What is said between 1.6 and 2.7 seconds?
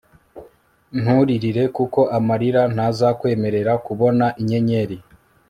kuko amarira